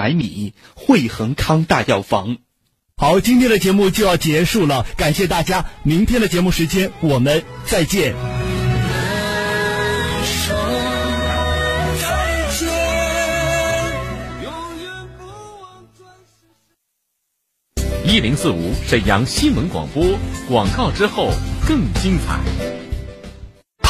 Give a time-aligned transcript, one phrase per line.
[0.00, 2.38] 百米，汇恒康大药房。
[2.96, 8.14] 好，今天的节目就要结束了，感谢大家，明天的节目时间我们再见。
[18.06, 20.02] 一零四五沈阳新闻广播，
[20.48, 21.30] 广告之后
[21.68, 22.89] 更精彩。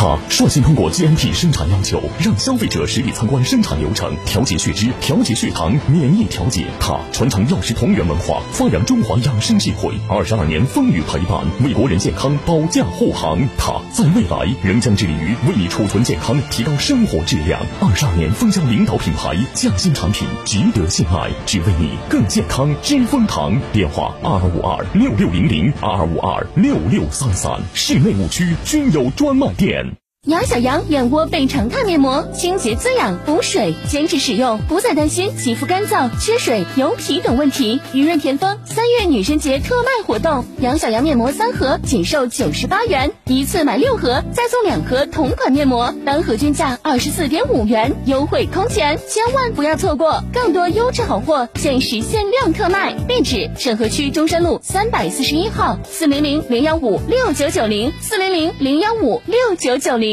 [0.01, 6.65] 它率先通过 GMP 生产要求，让消费者实地参观生产流程，调节血脂、调节血糖、免疫调节。
[6.81, 13.47] 它传承药食同源文化，发扬中华养生智慧，二十二年风雨陪伴，为国人健康保驾护航。
[13.59, 17.61] 它在未来仍将致力于为你储存健康，提高生活质量。
[17.83, 22.75] 二十二年蜂胶领导品牌，匠心产品，值得信赖，只为你更健康。
[22.81, 29.90] 知蜂堂电话：二二五二六六零零二二五二六六三三，市内五区均有专卖店。
[30.27, 37.81] 杨小羊眼窝倍长肽面膜，清洁滋养，补水，坚持使用，不再担心肌肤干燥、缺水、油皮等问题。
[37.95, 50.23] 雨润田丰三月女神节特卖活动，杨小羊面膜三盒仅售九十八元，一次买六盒再送两盒同款面膜，单盒均价二十四点五元，优惠空前，千万不要错过！
[50.35, 60.11] 更多优质好货限时限量特卖，地址：沈河区中山路三百四十一号，四零零零幺五六九九零，四零零零幺五六九九零。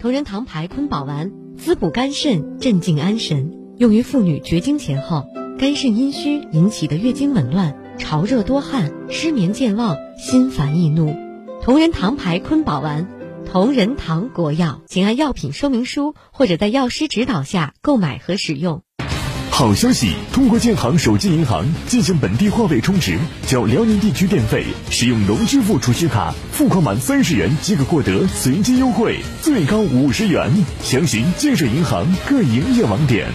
[0.00, 5.26] 同仁堂牌坤宝丸，滋补肝肾，镇静安神，用于妇女绝经前后
[5.58, 11.14] 肝肾阴虚引起的月经紊乱、潮热多汗、失眠健忘、心烦易怒。
[11.62, 13.06] 同仁堂牌坤宝丸，
[13.44, 18.82] 同仁堂国药，请按药品说明书或者在药师指导下购买和使用。
[19.54, 20.14] 好消息！
[20.32, 30.50] 通过建行手机银行进行本地话费充值，交辽宁地区电费，使用农支付储蓄卡付款满三十元即可获得随机优惠，最高五十元。
[30.82, 33.28] 详询建设银行各营业网点。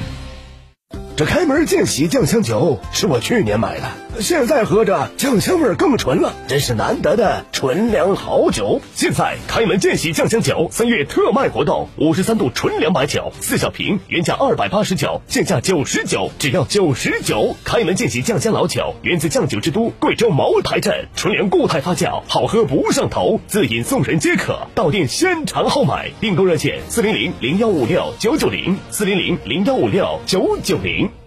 [1.15, 3.87] 这开门见喜酱香酒是我去年买的，
[4.19, 8.81] 现在喝着酱香味更纯了，真是难得的纯粮好酒。
[8.95, 17.55] 现在开门见喜酱香酒三月特卖活动，五十三度纯粮白酒四小瓶，原价二百八十九，现价九十九，只要九十九。
[17.64, 24.67] 开门见喜酱香老酒源自酱酒之都贵州茅台镇，纯粮固态发酵，好喝不上头，自饮送人皆可。
[24.73, 31.27] 到店先尝后买，订购热线四零零零幺五六九九零四零零零幺五六九九零。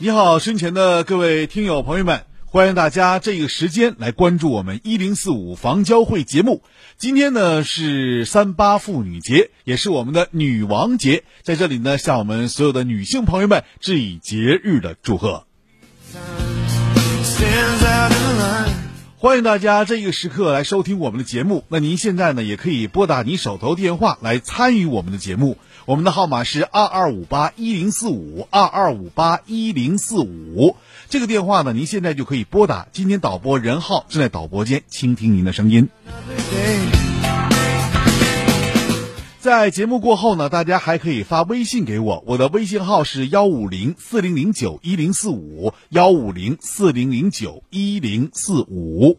[0.00, 6.62] 你好，身前的各位听友朋友们，欢迎大家这个时间来关注我们一零四五房交会节目。
[6.96, 15.46] 今天呢是三八妇女节，也是我们的女王节，在这里呢向我们所有的女性朋友们致以节日的祝贺。
[19.20, 21.64] 欢迎大家这个时刻来收听我们的节目。
[21.66, 25.58] 那您现在呢也可以拨打你手头电话来参与我们的节目。
[25.88, 30.76] 我们的号码是二二五八一零四五二二五八一零四五，
[31.08, 32.86] 这个电话呢，您现在就可以拨打。
[32.92, 35.88] 今天导播任浩正在导播间倾听您的声音。
[39.40, 49.18] 在节目过后呢，大家还可以发微信给我，我的微信号是幺五零四零零九一零四五幺五零四零零九一零四五。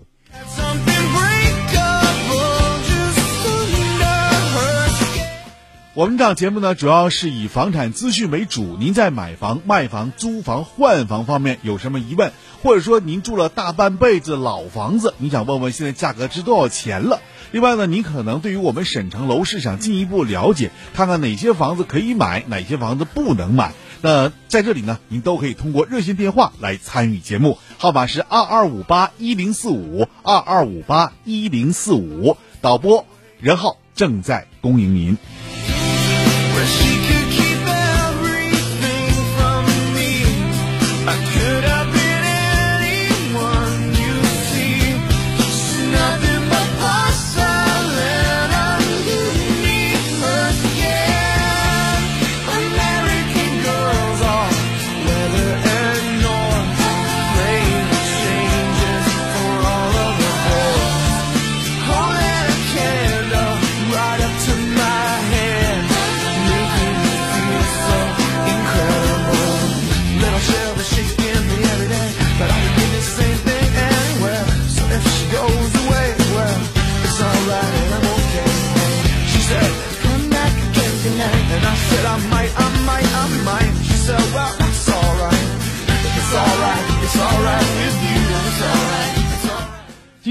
[5.95, 8.77] 我们这档节目呢，主要是以房产资讯为主。
[8.79, 12.31] 您在买房、卖房、租房、换房方面有什么疑问，
[12.61, 17.21] 或者说您住了大半辈子老房子，你想问问现在价格值多少钱了？
[17.51, 23.73] 另外呢，您可能对于我们沈城楼市想进一步了解，看看哪些房子可以买，哪些房子不能买。
[24.01, 33.07] 那在这里呢，您都可以通过热线电话来参与节目，号码是二二五八一零四五二二五八一零四五，导播
[33.39, 35.17] 任浩正在恭迎您。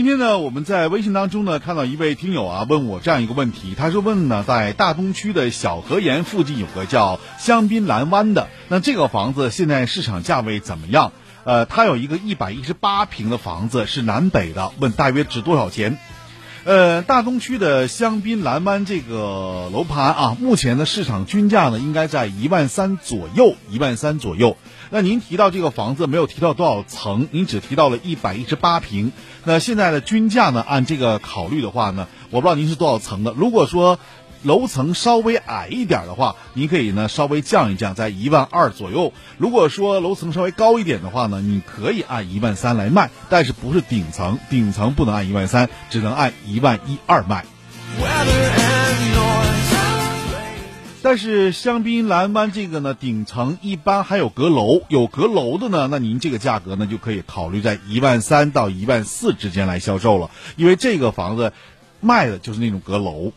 [0.09, 11.13] 今天呢，我们在微信当中呢看到一位听友啊问我这样一个问题，他说问呢，在大东区的小河沿附近有个叫香槟蓝湾的，那这个房子现在市场价位怎么样？
[11.45, 15.99] 呃，他有一个一百一十八平的房子，是南北的，问大约值多少钱？
[16.65, 24.57] 呃，大东区的香槟蓝湾这个楼盘啊，目前的市场均价呢，应该在一万三左右，一万三左右。
[24.91, 29.13] 那您提到这个房子没有提到多少层，您只提到了一百一十八平。
[29.45, 33.33] 那现在的均价呢，按这个考虑的话呢，我不知道您是多少层的。
[33.37, 33.99] 如果说
[34.43, 39.13] 楼层稍微矮一点的话，您可以呢稍微降一降，在一万二左右。
[39.37, 47.45] 如果说楼层稍微高一点的话呢，你可以按一万三来卖，但是不是顶层，顶层不能按一万三，只能按一万一二卖。
[51.01, 61.53] 但是香槟蓝湾这个呢，顶层一般还有阁楼，有阁楼的呢，那您这个价格呢就可以考虑在一万三到一万四之间来销售了，因为这个房子
[62.01, 63.33] 卖的就是那种阁楼。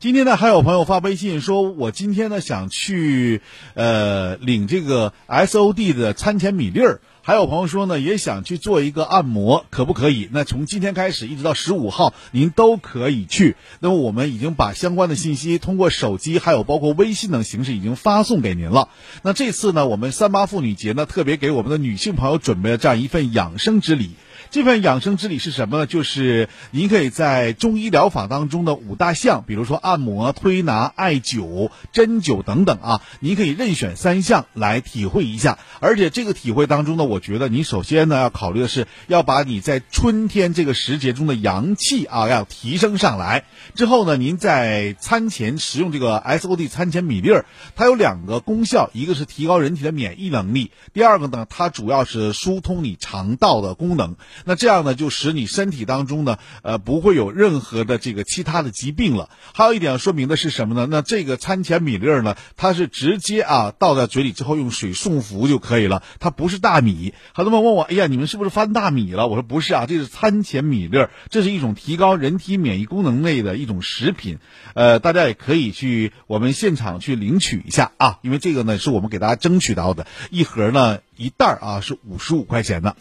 [0.00, 3.40] 今天呢，还有朋友发微信说，我今天呢想去，
[3.74, 7.00] 呃，领这个 S O D 的餐前米粒儿。
[7.26, 10.28] 还有朋友说呢，也想去做一个按摩，可不可以？
[10.30, 13.56] 那从今天开始一直到十五号，您都可以去。
[13.80, 18.90] 那么我们已经把相关的信息通过手机，还有包括微信等形式已经发送给您了。
[19.22, 24.10] 那这次呢，我们三八妇女节呢，特别给我们的女性朋友准备了这样一份养生之礼。
[24.54, 25.86] 这份养生之礼是什么呢？
[25.86, 35.58] 就是您可以在中医疗法当中的五大项，比如说按摩、推拿、艾灸、针灸等等啊，您可以任选三项来体会一下。
[35.80, 43.46] 而且这个体会当中呢，我觉得你首先呢要考虑的是要把你在春天这个时节中的阳气啊要提升上来。
[43.74, 54.14] 之后呢，您在餐前食用这个 S O D 餐前米粒儿，它有两个功效，一个是提高人体的免疫能力，第二个呢，它主要是疏通你肠道的功能。
[54.44, 59.30] 那这样呢，就使你身体当中呢，呃，不会有任何的这个其他的疾病了。
[59.54, 60.86] 还有一点要说明的是什么呢？
[60.90, 67.14] 那这个餐前米粒儿呢，它是直接啊倒在嘴里之后用水送服就可以了，它不是大米。
[67.32, 69.26] 很多朋友问我，哎呀，你们是不是翻大米了？
[69.26, 74.38] 我说不是啊，这是餐前米粒儿，这是一种提高人体免疫功能类的一种食品。
[74.74, 82.96] 呃，大家也可以去我们现场去领取一下啊，因为这个呢是我们给大家争取到的，一盒呢一袋儿啊是五十五块钱的。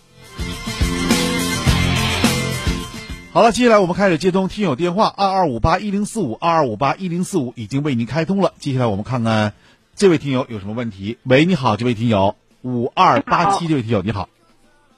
[3.33, 8.53] 好了，接下来我们开始接通听友电话，二二五八一零四五，二二五八一零四五已经为您开通了。
[8.59, 9.53] 接下来我们看看
[9.95, 11.17] 这位听友有什么问题。
[11.23, 14.29] 喂，你好，这位听友五二八七，这位听友你好。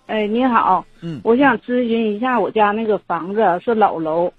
[0.07, 4.33] 哎，你好，嗯，我想咨询一下，我家那个房子是老楼，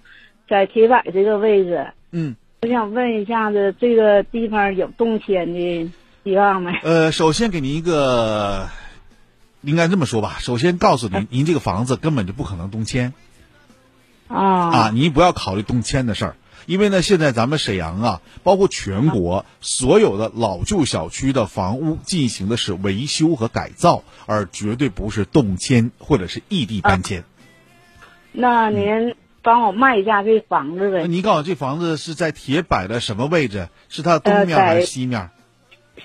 [0.47, 5.91] 在铁柏这个位置，嗯，我想问一下子，这个地方有动迁的
[6.23, 6.71] 希望没？
[6.83, 8.69] 呃，首先给您一个，
[9.63, 13.15] 应该这么说吧，首先告诉您， 您这个房子根本就不可能动迁。
[14.29, 27.25] 啊啊，您不要考虑动迁的事儿，因为呢，现在咱们沈阳啊，包括全国所有的老旧小区的房屋进行的是维修和改造，而绝对不是动迁或者是异地搬迁。
[28.33, 31.07] 那您帮我卖一下这房子呗？
[31.07, 33.69] 您告诉我这房子是在铁摆的什么位置？
[33.89, 35.31] 是它东面还是西面？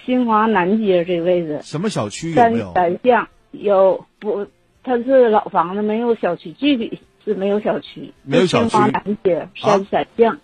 [0.05, 1.61] 新华南街这位置。
[1.63, 2.71] 什么小区有没有？
[2.73, 4.47] 三巷有不？
[4.83, 7.01] 它是老房子，没有小区，具体。
[7.23, 8.69] 是没有小区，没有小区。
[8.69, 10.39] 新华南街三三巷，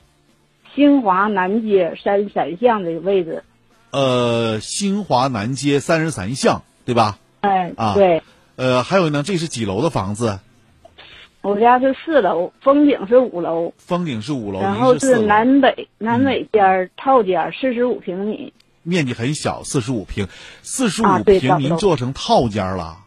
[0.75, 3.43] 新华南街三三巷的位置。
[3.91, 7.17] 呃，新华南街三十三巷，对吧？
[7.41, 8.21] 哎，啊，对。
[8.55, 10.39] 呃，还有呢，这是几楼的房子？
[11.41, 13.73] 我家是四楼，风景是五楼。
[13.77, 18.51] 风景是五楼，然后是南北南北间套间四十五平米，
[18.83, 20.27] 面积很小，四十五平，
[20.61, 22.97] 四十五平您做成套间了？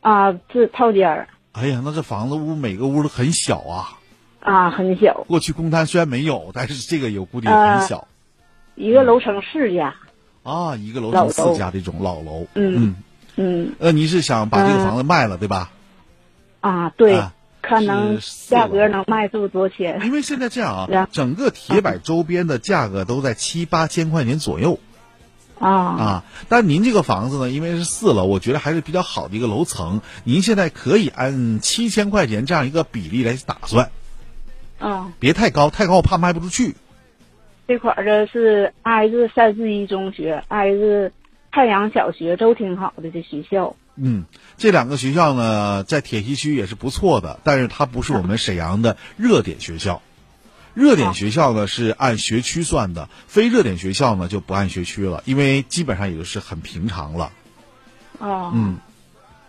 [0.00, 1.26] 啊，是套间。
[1.52, 3.98] 哎呀，那这房子屋每个屋都很小啊！
[4.40, 5.24] 啊，很小。
[5.28, 8.06] 过去公摊虽然没有，但是这个有估计很小。
[8.76, 9.94] 一个楼层四家。
[10.42, 12.46] 啊，一个楼层四家这种老楼。
[12.54, 12.94] 嗯
[13.36, 13.74] 嗯。
[13.78, 15.70] 呃，你是想把这个房子卖了，对吧？
[16.60, 17.20] 啊，对。
[17.62, 20.00] 看能价格能卖出多少钱？
[20.04, 24.78] 因为现在这样啊， 整个铁柏周边的价格都在七八千块钱左右。
[25.60, 26.24] 啊啊！
[26.48, 30.00] 但您这个房子呢，因为是四楼，我觉得还是比较好的一个楼层。
[30.24, 33.90] 您现在可以按七千块钱这样一个比例来打算。
[34.78, 36.74] 啊，别太高，太高我怕卖不出去。
[37.68, 41.12] 这块儿的是挨着三四一中学，挨着
[41.52, 43.76] 太阳小学，都挺好的这学校。
[43.96, 44.24] 嗯，
[44.56, 50.00] 这两个学校呢，在铁西区也是不错的，但是它不是我们沈阳的热点学校。
[50.80, 57.32] 热点学校呢是按学区算的，非热点学校呢就不按学区了，因为基本上也就是很平常了。
[58.18, 58.78] 哦，嗯，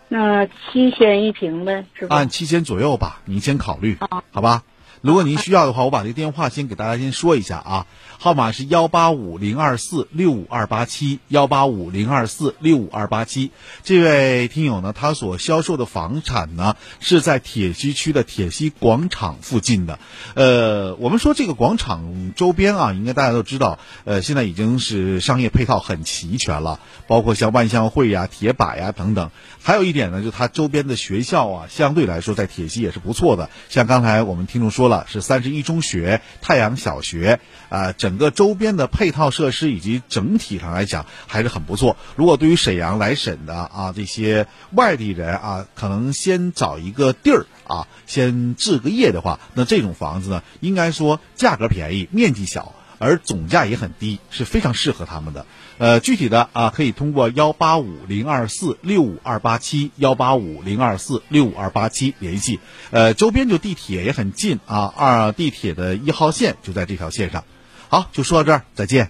[0.10, 2.16] 那七千一平呗，是吧？
[2.18, 3.98] 按七千左右吧，您先考虑，
[4.32, 4.64] 好吧？
[5.02, 7.88] 如果您需要的话，我把这个电话先给大家先说一下啊，
[8.20, 13.50] 号码是幺八五零二四六五二八七，幺八五零二四六五二八七。
[13.84, 19.98] 这位听友呢，他所销售的房产呢是在铁西区的铁西广场附近的。
[20.36, 29.32] 呃，我们说这个广场周边啊，应该大家都知道，呃，现在已经是商业配套很齐全了，包括像万象汇呀、铁百呀等等。
[29.64, 33.50] 还有一点呢，就它周边的学校啊，相对来说在铁西也是不错的。
[33.68, 41.98] 像刚才我们听众说了，是三十一中学、太阳小学啊、整个周边的配套设施以及整体上来讲还是很不错。
[42.16, 52.76] 如果对于沈阳来沈的啊这些外地人啊，可能先找一个地儿啊，先置个业的话，那这种房子呢，应该说价格便宜，面积小。
[53.04, 55.48] 而总价也很低，是非常适合他们的。
[55.82, 62.60] 呃，具体的啊，可以通过幺八五零二四六五二八七幺八五零二四六五二八七联系。
[62.92, 67.46] 呃，周边就地铁也很近啊，二地铁的一号线就在这条线上。
[67.90, 69.10] 好，就说到这儿，再见。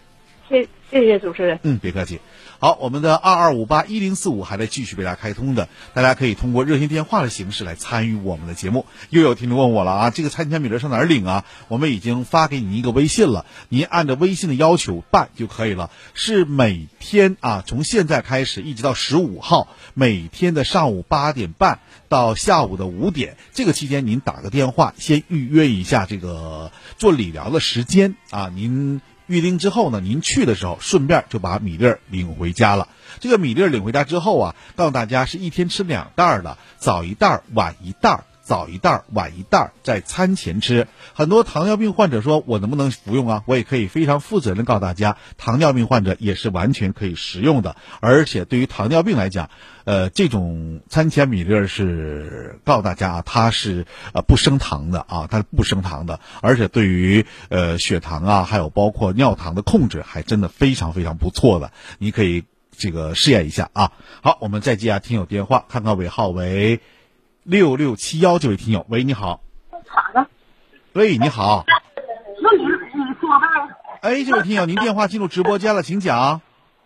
[0.91, 1.59] 谢谢主持人。
[1.63, 2.19] 嗯，别客气。
[2.59, 8.85] 好，我们的二二五八一零四五还在继续为大家开通的，大家可以通过热线电话的形式来参与我们的节目。
[9.09, 11.45] 又有听众问我了啊，这个餐前米粒上哪儿领啊？
[11.69, 15.89] 我们已经发给您一个微信了，您按照微信的要求办就可以了。
[16.13, 21.79] 是每天啊，从现在开始一直到十五号，每天的上午八点半
[22.09, 29.01] 到下午的五点，这个期间您打个电话，先预约一下这个做理疗的时间啊，您。
[29.31, 32.89] 预定之后呢，您去的时候顺便就把米粒儿领回家了。
[33.19, 40.89] 这个米粒儿领回家之后啊，告诉大家是一天吃两袋儿的，早一袋儿，晚一袋儿，早一袋儿，晚一袋儿，在餐前吃。
[41.13, 43.43] 很多糖尿病患者说，我能不能服用啊？
[43.45, 47.77] 我也可以非常负责任地告诉大家，糖尿病患者也是完全可以食用的。
[48.01, 49.49] 而且对于糖尿病来讲，
[49.85, 61.71] 呃，这种餐前米粒儿是告诉大家啊，它是呃不升糖的啊，它是不升糖的，而且对于呃血糖啊，还有包括尿糖的控制，还真的非常非常不错的。
[61.99, 62.43] 你可以
[62.77, 63.93] 这个试验一下啊。
[64.21, 66.81] 好，我们再接下听友电话，看看尾号为
[67.43, 69.41] 六六七幺这位听友，喂，你好。
[70.93, 71.65] 喂，你好。
[72.41, 73.47] 那你你说呗。
[74.01, 76.41] 哎，这位听友，您电话进入直播间了，请讲。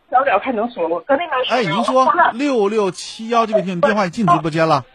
[0.10, 4.86] 小了看能说，我搁那边哎，您说六六七幺这位听友，电话进直播间了。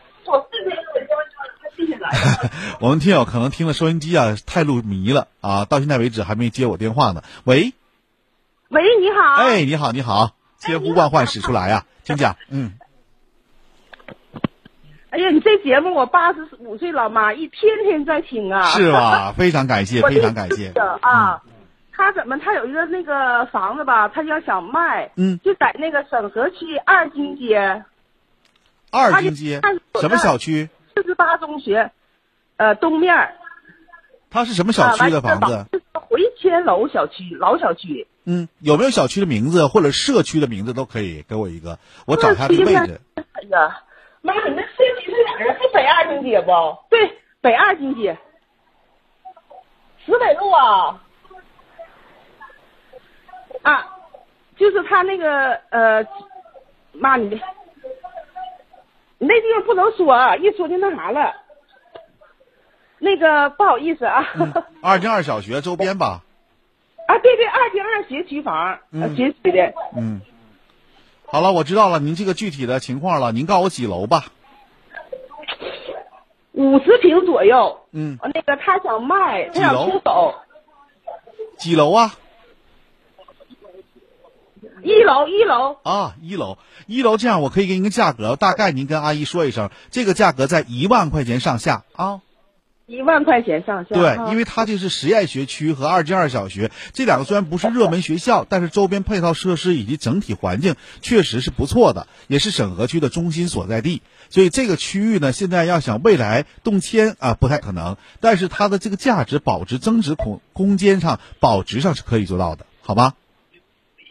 [2.81, 7.23] 我 们听友可能听了收音机啊，太入迷了啊，到现在为止还没接我电话呢。
[7.45, 7.75] 喂，
[8.69, 9.43] 喂，你好。
[9.43, 12.37] 哎，你好，你好，千呼万唤始出来啊、请讲。
[12.49, 12.73] 嗯，
[15.11, 18.63] 哎呀，你这节目我八十五岁老妈一天天在听啊。
[18.63, 19.33] 是吧？
[19.39, 20.71] 非常感谢，非常感谢。
[20.73, 21.43] 的啊。
[21.93, 22.39] 他怎么？
[22.39, 27.85] 他有一个那个房子吧，他要想卖，嗯，就在那个沈河区二金街，
[28.91, 29.61] 二金街
[30.01, 30.71] 什么小区？
[30.95, 31.91] 四十八中学，
[32.57, 33.35] 呃，东面儿。
[34.31, 35.67] 它是什么小区的房子？
[35.93, 38.07] 回迁楼小区，老小区。
[38.25, 43.01] 嗯，有没有小区的名字或者社区的名字都可以给我一个，我找他这个位置。
[43.17, 43.83] 哎呀，
[44.23, 45.57] 妈，你那社区是哪儿啊？
[45.61, 46.51] 是北二金街不？
[46.91, 48.17] 对，北二金街，
[50.05, 51.03] 石北路啊。
[53.63, 53.99] 啊，
[54.57, 56.07] 就是他那个呃，
[56.93, 57.29] 妈，你
[59.19, 61.35] 你那地方不能说，啊一说就那啥了。
[62.99, 64.27] 那个不好意思啊。
[64.83, 66.21] 二进二小学周边吧。
[67.07, 68.79] 啊，对对，二进二学区房，
[69.17, 69.73] 学区的。
[69.97, 70.21] 嗯，
[71.33, 74.25] 好了，我知道了，您这个具体的情况了，您告诉我几楼吧。
[76.53, 77.81] 五十平左右。
[77.93, 78.19] 嗯。
[78.35, 80.35] 那个他想卖，他想出手。
[81.57, 82.15] 几楼啊？
[84.83, 85.77] 一楼，一楼。
[85.85, 92.23] 啊，一楼，一楼这样，我可以给您个价格，大概您跟阿姨说一声，这个价格在一万块钱上下啊。
[92.91, 93.95] 一万块钱上下。
[93.95, 104.03] 对，因为它这是实验学区和二进二小学这两个虽然不是热门学校，但是周边配套设施以及整体环境确实是不错的，也是沈河区的中心所在地。
[104.29, 113.15] 所以这个区域呢，现在要想未来动迁啊，不太可能，但是它的这个价值保值增值空空间上保值上是可以做到的，好吧？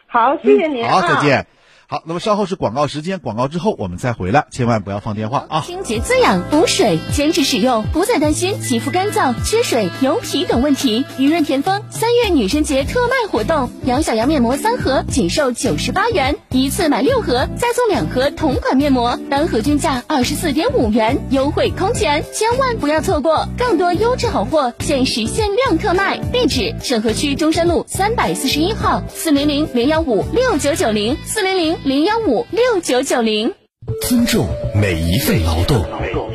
[0.07, 1.45] 好，谢谢您、好，再啊。
[1.91, 5.63] 好，那么稍后是广告时间，广告之后我们再回来，千万不要放电话啊！
[5.65, 11.03] 清洁滋养补水，坚持使用，不再担心肌肤干燥、缺水、油皮等问题。
[11.17, 23.47] 雨润田丰三月女神节特卖活动，杨小羊面膜三盒仅售九十八元，一次买六盒再送两盒同款面膜，单盒均价二十四点五元，优惠空前，千万不要错过！
[23.57, 33.53] 更多优质好货，限时限量特卖，地址：沈河区中山路三百四十一号，四零零零幺五六九九零，四零零零幺五六九九零。
[34.01, 35.85] 尊重每一份劳动，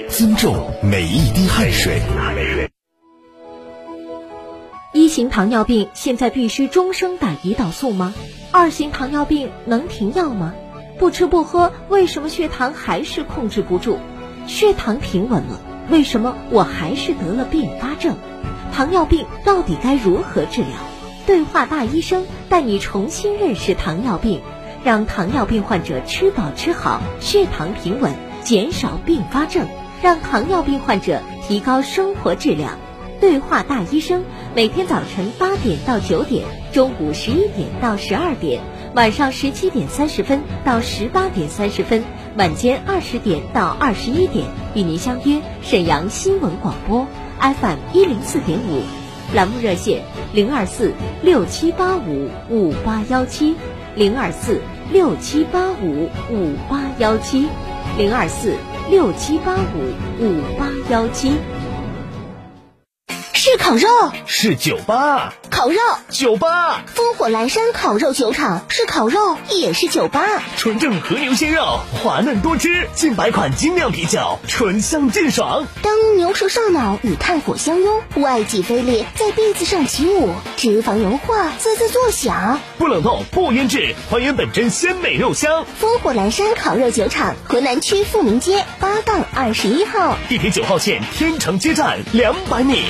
[0.08, 2.00] 尊重每一滴汗水。
[4.94, 8.14] 一型糖尿病现在必须终生打胰岛素吗？
[8.52, 10.54] 二型糖尿病能停药吗？
[10.98, 13.98] 不吃不喝，为什么血糖还是控制不住？
[14.46, 15.60] 血糖平稳了，
[15.90, 18.16] 为什么我还是得了并发症？
[18.72, 20.70] 糖尿病到底该如何治疗？
[21.26, 24.42] 对话大医生带你重新认识糖尿病，
[24.84, 28.12] 让糖尿病患者吃饱吃好，血糖平稳，
[28.42, 29.66] 减少并发症，
[30.02, 32.78] 让糖尿病患者提高生活质量。
[33.18, 34.24] 对话大医生，
[34.54, 38.60] 每天早晨八点到九点，中午十一点到十二点，
[38.94, 42.04] 晚上十七点三十分到十八点三十分，
[42.36, 47.06] 晚间二十点到二十一点，与您相约沈阳新闻广播
[47.40, 48.82] FM 一零四点五，
[49.34, 50.02] 栏目热线
[50.34, 53.56] 零二四六七八五五八幺七
[53.94, 54.60] 零二四
[54.92, 57.48] 六七八五五八幺七
[57.96, 58.54] 零二四
[58.90, 61.32] 六七八五五八幺七。
[63.54, 63.88] 是烤肉，
[64.26, 70.42] 是酒吧，烤肉酒吧，烽火阑珊烤肉酒厂是烤肉，也是酒吧。
[70.56, 75.68] 纯正和牛鲜肉，滑嫩多汁，近百款精酿啤酒，醇香劲爽。
[75.82, 82.58] 当牛舌上脑与炭火相拥，外脊飞裂在篦子上起舞，脂肪融化滋滋作响。
[82.76, 85.64] 不冷冻不腌制，还原本真鲜美肉香。
[85.80, 92.82] 烽火阑珊烤肉酒厂，河南区富民街八杠二十一号，地铁九号线天成街站两百米。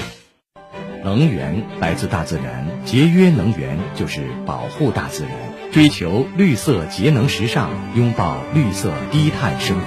[1.04, 5.32] 能源来自大自然，节约能源就是保护大自然，
[5.70, 9.84] 追求绿色节能时尚，拥抱绿色低碳生活。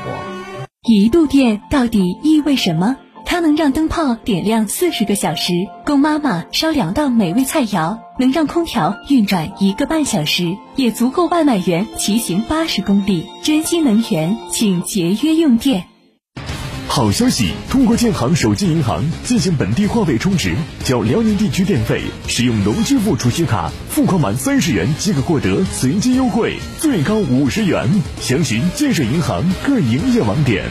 [0.84, 2.98] 一度电到底意味什么？
[3.26, 5.54] 它能让灯泡点亮四十个小时，
[5.88, 13.26] 供妈妈烧两道美味菜肴；能让空调运转一个半小时，也足够外卖员骑行八十公里。
[13.42, 15.88] 珍惜能源，请节约用电。
[16.88, 17.52] 好消息！
[17.70, 27.88] 通过建行手机银行进行本地话费充值，缴辽宁地区电费，使用农支付储蓄卡付款满三十元即可获得随机优惠，最高五十元。
[28.20, 30.66] 详询建设银行各营业网点。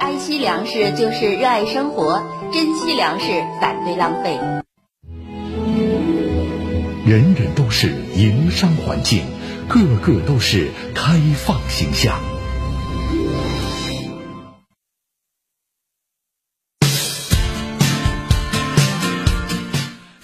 [0.00, 2.22] 爱惜粮食就是热爱生活，
[2.52, 3.26] 珍惜粮食，
[3.60, 4.38] 反对浪费。
[7.04, 9.24] 人人都是营商环境，
[9.68, 12.18] 个个都是开放形象。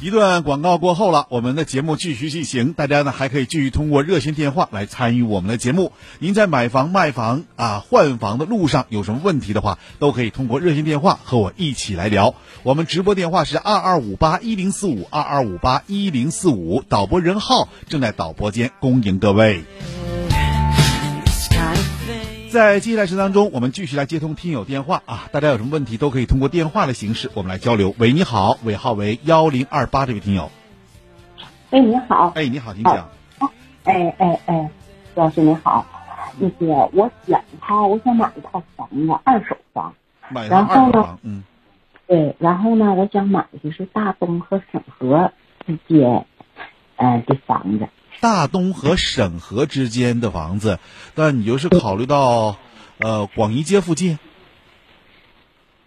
[0.02, 2.72] 一段广告过后了，我们的节目继续进行。
[2.72, 5.92] 大家呢还可以继续通过热线电话来参与我们的节目。
[6.18, 12.34] 您在买房、卖房啊、换房的路上有什么问题的话，都可以通过热线电话和我一起来聊。
[12.64, 19.62] 我们直播电话是二二五八一零四五二二五八一零四五，导播任浩正在导播间恭迎各位。
[22.52, 25.26] 在接下来时当中，我们继续来接通听友电话啊！
[25.32, 27.94] 大家有什么问题都可以通过电话的形式，我们来交流。
[27.98, 30.50] 喂，你好，尾号为幺零二八，这位听友。
[31.70, 32.30] 哎，你好。
[32.34, 33.08] 哎，你好，请讲。
[33.84, 34.70] 哎哎哎，
[35.14, 35.86] 老师你好，
[36.38, 39.94] 那个我想他，我想买一套房子，二手房。
[40.28, 41.42] 买套二手房，嗯，
[42.06, 45.32] 对，然后呢，我想买的是大东和沈河
[45.66, 46.26] 之间，
[46.96, 47.88] 呃的房子。
[48.22, 50.78] 大东和沈河之间的房子，
[51.16, 52.56] 那你就是考虑到，
[52.98, 54.20] 呃，广义街附近。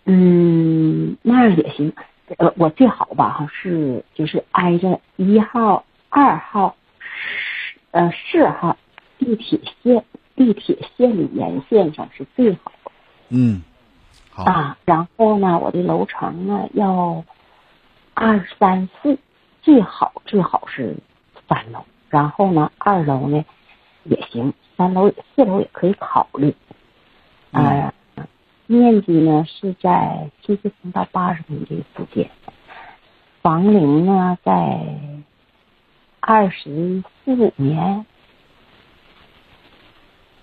[0.03, 1.93] 嗯，那样也行。
[2.37, 6.75] 呃，我最好吧哈是就是挨着一号、二号、
[7.91, 8.75] 呃四号
[9.17, 10.03] 地铁线
[10.35, 12.73] 地铁线里沿线上是最好。
[13.29, 13.61] 嗯，
[14.29, 14.77] 好啊。
[14.83, 17.23] 然后呢，我的楼层呢要
[18.13, 19.17] 二三四，
[19.61, 20.97] 最好最好是
[21.47, 21.85] 三楼。
[22.15, 23.43] 然后呢，二楼呢
[24.05, 26.55] 也行，三楼、四楼也可以考虑。
[27.51, 27.93] 啊，
[28.67, 32.29] 面积呢是在七十平到八十平这个附近，
[33.41, 34.97] 房龄呢在
[36.21, 38.05] 二十四五年，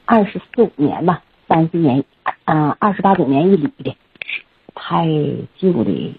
[0.05, 2.05] 二十四五年吧，三十年，
[2.45, 3.97] 啊，二十八九年一里的，
[4.75, 5.07] 太
[5.57, 6.19] 旧的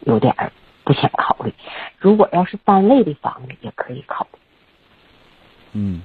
[0.00, 0.50] 有点儿。
[0.92, 1.54] 不想考虑，
[1.98, 4.38] 如果要是单位的房子也可以考虑。
[5.72, 6.02] 嗯，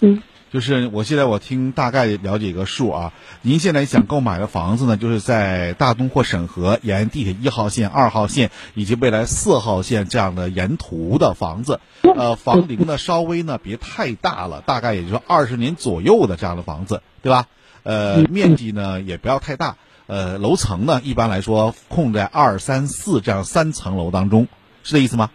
[0.00, 17.48] 嗯，就是我现在我听大概了解一个数啊，您现在想购买的房子呢，就是在大东或沈河沿地铁一号线、二号线以及未来四号线这样的沿途的房子，呃，房龄呢稍微呢别太大了，大概也就是二十年左右的这样的房子，对吧？
[17.82, 19.76] 呃，面积呢也不要太大，
[20.10, 24.48] 呃，楼层呢一般来说控在二三四这样三层楼当中，
[24.82, 25.30] 是这意思吗？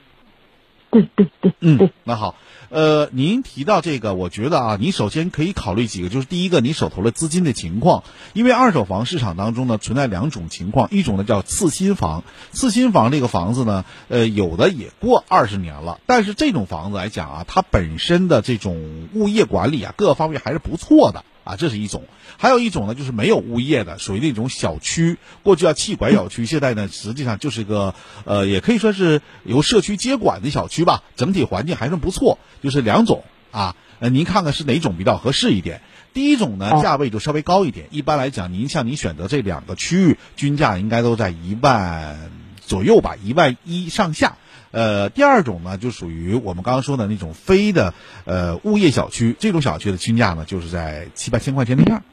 [0.91, 2.35] 对对对，嗯，那好，
[2.69, 21.23] 呃，您提到这个，我觉得啊，你首先可以考虑几个，就是第一个，你手头的资金的情况，因为二手房市场当中呢存在两种情况，一种呢叫次新房，次新房这个房子呢，呃，有的也过二十年了，但是这种房子来讲啊，它本身的这种物业管理啊，各个方面还是不错的。
[21.45, 22.03] 啊，这是一种，
[22.37, 27.93] 还有一种呢，就是没有物业的，属于那种小区，过去叫气管小区，现在呢，实际上就是一个，
[28.25, 35.81] 呃，也可以说是由社区接管的小区吧，整体环境还算不错，就是两种啊，呃，您看看是哪种比较合适一点？
[36.13, 42.31] 第一种呢，价位就稍微高一点，一般来讲，您像您选择这两个区域，均价应该都在一万
[42.65, 44.37] 左右吧，一万一上下。
[44.75, 47.93] 呃，第二种呢，就属于我们刚刚说的那种非的
[48.25, 52.03] 呃物业小区，这种小区的均价呢，就是在七八千块钱那样。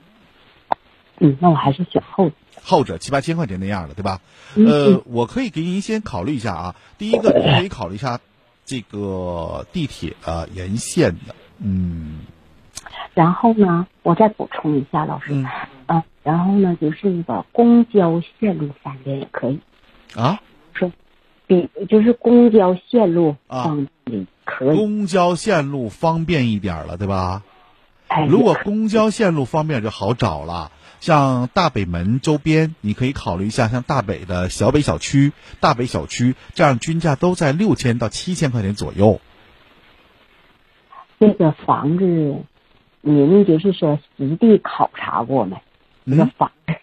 [1.18, 2.37] 嗯，那我还是选后者。
[2.62, 4.20] 后者七八千块钱那样的，对吧？
[4.55, 6.77] 呃，我可以给您先考虑一下啊。
[6.98, 8.20] 第一个，您可以考虑一下
[8.64, 12.20] 这个地铁呃沿线的，嗯。
[13.14, 15.33] 然后呢，我再补充一下，老师，
[15.88, 19.59] 嗯，然后呢，就是那个公交线路方面也可以。
[20.14, 20.40] 啊？
[21.49, 21.69] 说。
[21.89, 27.43] 就是公交线路方便可以，公交线路方便一点了，对吧？
[28.09, 39.21] 哎，如果公交线路方便就好找了，像大北门周边，你可以考虑一下，像大北的小北小区、大北小区，这样均价都在六千到七千块钱左右。
[41.19, 42.37] 那个房子，
[43.03, 45.57] 您就是说实地考察过没？
[46.05, 46.75] 那个房子，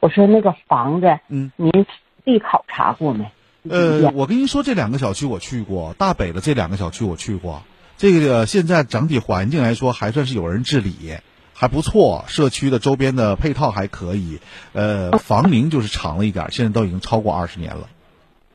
[0.00, 1.86] 我说那个房子，嗯，您实
[2.24, 3.30] 地考察过没？
[3.68, 7.62] 呃，我跟您说，这两个小区我去过，大北的这两个小区我去过。
[7.96, 11.16] 这个现在整体环境来说还算是有人治理，
[11.54, 12.24] 还不错。
[12.28, 14.40] 社区的周边的配套还可以，
[14.74, 17.88] 呃，房龄就是长了一点，现在都已经超过二十年了。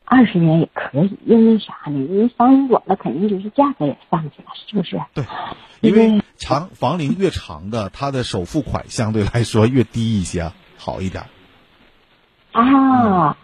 [0.04, 1.98] 二十年也可以，因为啥呢？
[1.98, 5.00] 因为房龄短了，肯定就是价格也上去了，是不是？
[5.14, 5.24] 对，
[5.80, 11.24] 因为长房龄越长的，它的首付款相对来说越低一些，好一点。
[12.52, 13.36] 啊。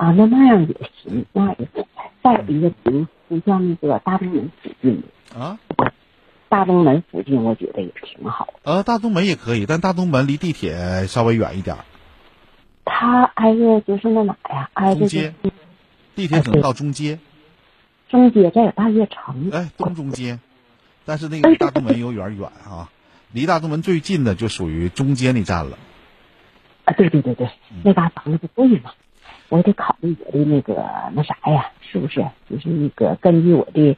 [0.00, 1.84] 啊，那那样也行，那也行。
[2.22, 5.02] 再有一个，比如像那个大东门附近
[5.38, 5.58] 啊，
[6.48, 8.48] 大东门附近，我觉得也挺好。
[8.62, 11.76] 呃，大东门也可以，但大东门离地铁稍微远一点。
[12.86, 14.70] 它挨着就是那哪呀？
[14.72, 15.34] 挨着中街，
[16.16, 17.18] 地铁只能到中街。
[18.08, 19.50] 中街这有大悦城。
[19.52, 20.38] 哎，东中街，
[21.04, 22.88] 但是那个大东门有点远啊。
[23.32, 25.76] 离大东门最近的就属于中街那站了。
[26.86, 27.50] 啊，对对对对，
[27.84, 28.92] 那嘎房子不贵嘛。
[29.50, 30.74] 我得考虑我的那个
[31.12, 32.24] 那啥呀，是不是？
[32.48, 33.96] 就是那个根据我的，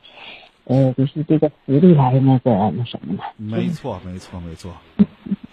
[0.65, 3.23] 呃，就是这个实力来那个那什么呢？
[3.37, 4.73] 没错，没错，没错。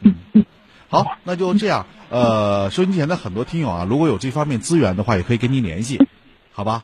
[0.01, 0.45] 嗯，
[0.87, 1.85] 好，那就这样。
[2.09, 6.07] 呃，收音机前的很多听友啊，如果有这方面资源的话，也可以跟您联系，
[6.53, 6.83] 好吧？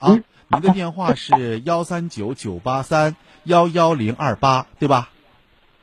[0.00, 0.18] 啊，
[0.48, 5.10] 您的电话是幺三九九八三幺幺零二八，对吧？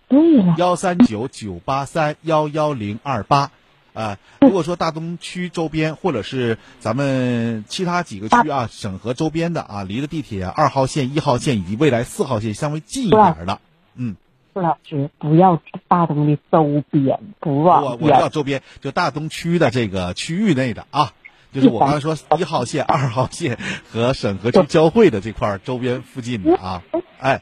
[0.10, 0.56] 对了。
[0.58, 3.52] 幺三九九八三幺幺零二八。
[3.96, 13.60] 啊，如果说大东区周边，或者是咱们其他几个区啊，沈河周边的啊，离着地铁二号线、一号线以及未来四号线稍微近一点的，
[13.96, 14.16] 嗯，
[14.54, 21.14] 傅老师不要大东的周边，不我我要周边，就大东区的这个区域内的啊。
[21.56, 23.58] 就是我刚才说一号线、二号线
[23.89, 26.84] 和沈河区交汇的这块周边附近的啊，
[27.18, 27.39] 哎，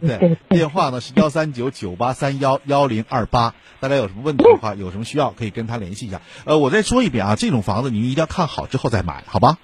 [0.00, 6.20] 对，电话呢是幺三九九八三幺幺零二八，大家有什么问题的话，有什么需要可以跟他联系一下。
[6.44, 9.58] 呃，我再说一遍啊，这种房子您一定要看好之后再买，好吧？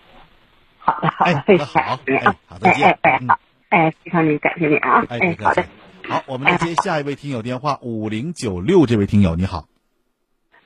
[0.81, 5.65] 好的，好的，非常好，哎，好，再见，哎，好，哎，非常的感谢你啊，哎，好的，
[6.09, 9.67] 好，我们来接下一位听友电话，五零九六，这位听友你好，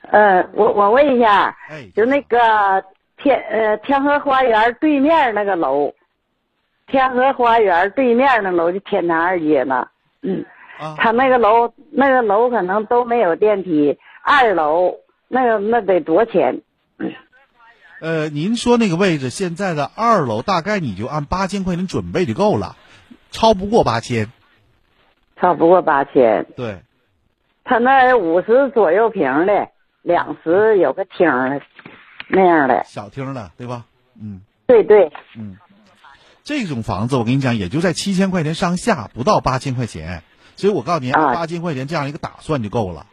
[0.09, 2.83] 呃，我我问一下，哎，就那个。
[3.23, 5.93] 天呃，天河花园对面那个楼，
[6.87, 9.87] 天河花园对面那楼就天坛二街嘛。
[10.21, 10.45] 嗯，
[10.97, 14.95] 他那个楼那个楼可能都没有电梯，二楼
[15.27, 16.61] 那个那得多钱？
[18.01, 22.75] 呃，您说那个位置现在的二楼大概你就按八千块钱准备就够了，
[23.29, 24.27] 超不过八千。
[25.39, 26.45] 超不过八千。
[26.55, 26.79] 对。
[27.63, 29.69] 他那五十左右平的，
[30.01, 31.27] 两室有个厅。
[32.31, 33.85] 那样的小厅的，对吧？
[34.19, 35.57] 嗯，对对，嗯，
[36.43, 40.23] 这种房子我跟你讲，也就在七千块钱上下，不到八千块钱。
[40.57, 43.07] 所以我告诉你，八千块钱这样一个打算就够了。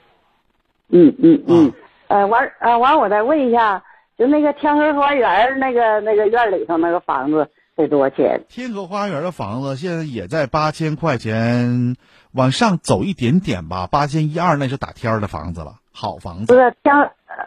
[0.88, 1.72] 嗯嗯嗯，
[2.09, 3.83] 呃，完呃完，我再问一下，
[4.18, 8.44] 就那个天河花园那个那个院里头那个房子得多少钱？
[8.48, 11.96] 天河花园的房子现在也在八千块钱，
[12.33, 16.46] 往上走一点点吧，八千一二那是打天儿的房子了，好房子。
[16.46, 16.94] 不是天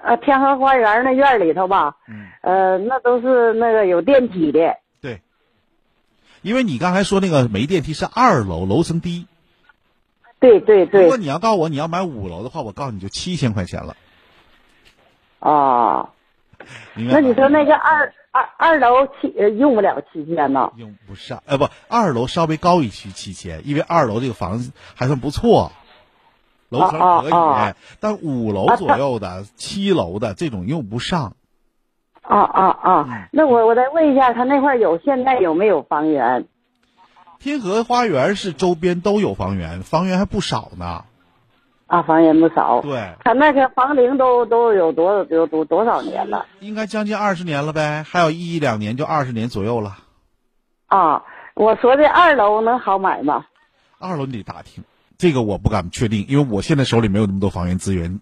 [0.04, 1.98] 呃天河花园那院里头吧？
[2.08, 2.28] 嗯。
[2.42, 4.78] 呃，那都是那个有电梯的。
[5.02, 5.22] 对。
[6.42, 9.28] 因为你刚才说那个没电梯是二楼，楼层低。
[10.40, 11.04] 对对对。
[11.04, 13.96] 如果你要告诉我你要买五楼的话，我告诉你就七千块钱了。
[15.40, 16.10] 啊。
[16.94, 20.72] 那你说那个二二二楼七呃用不了七千呢？
[20.78, 25.72] 用不上，呃不，二楼稍微高一区七千，因为二楼这个房子还算不错，
[26.72, 27.74] 楼层可以。
[28.00, 31.36] 但五楼左右的、七楼的这种用不上。
[32.24, 33.28] 啊啊啊！
[33.32, 36.48] 那我我再问一下，他那块有现在有没有房源？
[37.40, 41.04] 天河花园是周边都有房源，房源还不少呢。
[41.88, 42.82] 啊，房源不少。
[42.82, 43.16] 对。
[43.24, 46.46] 他那个房龄都都有多有多多少年了？
[46.60, 49.98] 应该将近二十年了呗，还有一两年就二十年左右了。
[50.86, 51.24] 啊，
[51.56, 53.46] 我说的二楼能好买吗？
[54.00, 54.84] 二楼你得打听，
[55.22, 58.20] 这个我不敢确定，因为我现在手里没有那么多房源资源。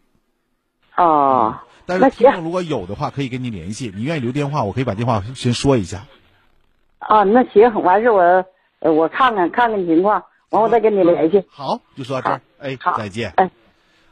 [0.97, 1.55] 哦。
[1.85, 3.89] 但是听众如果有的话，可以跟您联系。
[3.95, 6.07] 你愿意留电话，我可以把电话先说一下。
[6.97, 8.45] 啊，那行，完事我。
[8.79, 11.45] 呃，我看看看看情况，完我再跟你联系。
[11.47, 13.31] 好，就说到这儿，哎，再见。
[13.37, 13.49] 哎，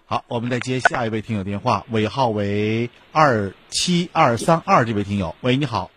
[0.06, 5.91] 好，我们再接下一位听友电话，尾号为二七二三二，这位听友，喂，你好。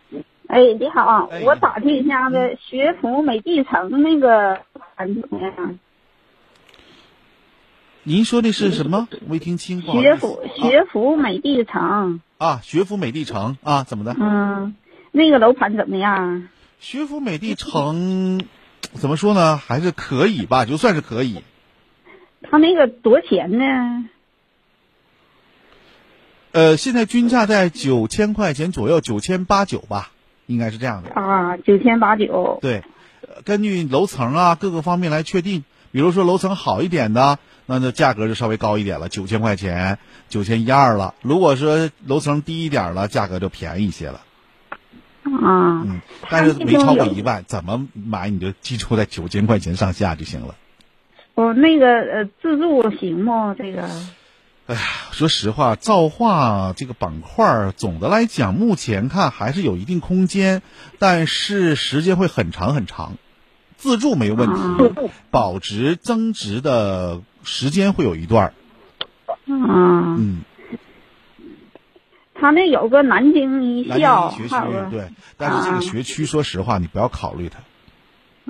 [0.48, 4.60] 哎，你好，我打听一下子学府美地城那个
[4.98, 5.78] 怎么样？
[8.02, 9.08] 您说的是什么？
[9.26, 9.82] 没听清。
[9.82, 12.20] 学府学府美地城。
[12.38, 14.16] 啊，学府美地城啊，怎么的？
[14.18, 14.74] 嗯，
[15.12, 16.48] 那个楼盘怎么样？
[16.78, 18.40] 学府美地城。
[18.94, 19.58] 怎么说呢？
[19.58, 21.42] 还是可以吧，就算是可以。
[22.42, 24.08] 他那个多少钱呢？
[26.52, 30.10] 呃，现在均价在九千块钱左右，九千八九吧，
[30.46, 31.10] 应该是这样的。
[31.10, 32.58] 啊，九千八九。
[32.62, 32.82] 对，
[33.44, 35.64] 根据楼层啊各个方面来确定。
[35.92, 39.98] 比如说楼层好一点的，那那价格就稍微高一点了，九千块钱，
[40.28, 41.14] 九千一二了。
[41.22, 44.20] 如果说楼层低一点了，价格就便宜一些了。
[45.22, 46.00] 啊，嗯，
[46.30, 50.54] 但是没超过一万，怎么买你就记住在九千块钱上下就行了。
[51.34, 53.54] 我，那个呃，自助行吗？
[53.56, 53.88] 这个？
[54.66, 60.62] 哎呀，说实话，造化这个板块总的来讲，目前看还是有一定空间，
[60.98, 63.16] 但是时间会很长很长。
[63.80, 68.52] 自助没有问题，保值增值的时间会有一段。
[69.46, 70.16] 嗯。
[70.18, 70.40] 嗯。
[72.34, 74.54] 他那有个南京一校，学区
[74.90, 77.58] 对，但是这个学区，说实话，你不要考虑它。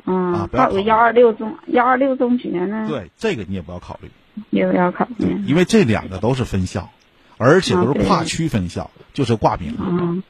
[0.05, 0.71] 嗯，啊，不要。
[0.71, 2.87] 有幺二六中幺二六中学呢。
[2.88, 4.11] 对，这个你也不要考虑。
[4.51, 5.43] 也不要考虑。
[5.47, 6.90] 因为这两个都是分校，
[7.37, 9.77] 而且都是跨区分校，就是挂名。
[9.79, 10.23] 嗯。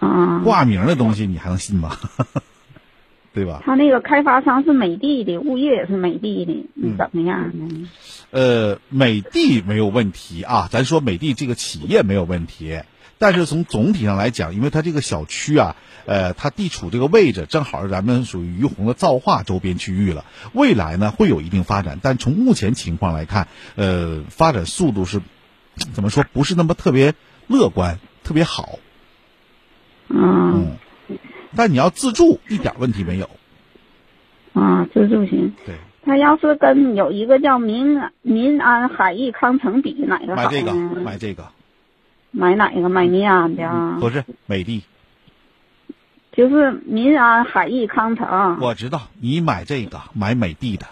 [0.00, 0.40] 啊。
[0.44, 1.96] 挂名的东西你还能信吗？
[3.32, 3.62] 对吧？
[3.64, 7.88] 他那个开发商是美的的，物业也是美的的，怎么样呢？
[8.30, 12.80] 呃，美的没有问题啊，咱说美的这个企业没有问题。
[13.20, 15.74] 但是从总体上来讲，因为它这个小区啊，
[16.06, 20.24] 呃，它地处这个位置正好是咱们属于于洪的造化周边区域了。
[20.52, 25.20] 未来呢会有一定发展，但从目前情况来看，呃，发展速度是
[25.92, 26.24] 怎么说？
[26.32, 27.14] 不是那么特别
[27.48, 28.78] 乐观，特别好。
[30.08, 30.76] 嗯嗯。
[31.56, 33.28] 但你要自住一点问题没有。
[34.52, 35.54] 啊，自住行。
[35.64, 35.74] 对。
[36.04, 41.48] 他要是跟有一个叫民民安海逸康城比，哪个好买这个，买这个。
[42.30, 42.88] 买哪个？
[42.88, 43.98] 买民安的啊？
[44.00, 44.84] 不是美的，
[46.32, 48.58] 就是民安海逸康城。
[48.60, 50.86] 我知道，你买这个买美的的，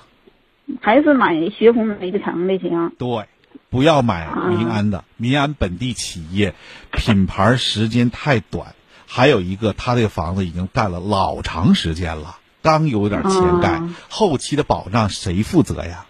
[0.82, 2.92] 还是买学府美的城的行？
[2.98, 3.26] 对，
[3.70, 6.54] 不要买民安的，民安本地企业，
[6.92, 8.74] 品牌时间太短，
[9.06, 16.06] 还有一个，他这个房子已经盖了老长时间了，刚有点钱盖，后期的保障谁负责呀？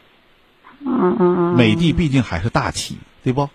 [0.85, 3.51] 嗯嗯美的毕竟还是大企，对不？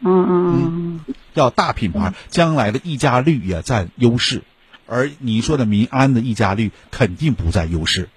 [0.00, 4.42] 嗯嗯嗯，要大品牌，将来的溢价率也占优势，
[4.86, 8.08] 而你说的民安的溢价率肯定不占优势。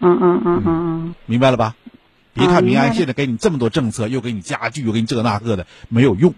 [0.00, 1.76] 嗯嗯嗯嗯，明白了吧？
[2.32, 6.34] 别看民安现在给你这么多政策，又给你家具，又给你这个那个的，没有用。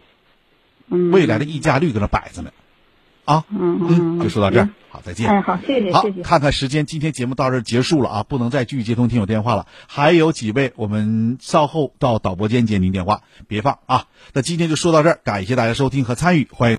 [0.89, 2.51] 嗯，未来的溢价率搁那摆着呢。
[3.27, 5.29] 啊，嗯嗯，就说到这儿，好，再见。
[5.29, 6.23] 哎，好，谢谢，谢谢。
[6.23, 9.67] 看看时间，今天节目到这儿结束了啊，不能再继续接通听友电话了。
[9.89, 14.07] 还有几位，我们稍后到导播间接您电话，别放啊。
[14.33, 16.75] 那今天就说到这儿，感谢大家收听和参与，欢迎。